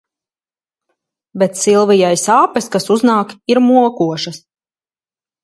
[1.43, 4.43] Bet Silvijai sāpes, kas uznāk ir mokošas.